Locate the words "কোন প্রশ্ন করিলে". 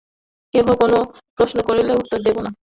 0.81-1.93